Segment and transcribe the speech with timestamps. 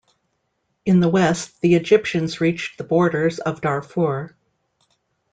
[0.83, 4.35] In the west the Egyptians reached the borders of Darfur.